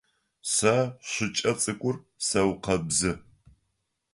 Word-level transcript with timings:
Сэ 0.53 0.75
шыкӏэ 1.09 1.51
цӏыкӏур 1.61 1.95
сэукъэбзы. 2.27 3.11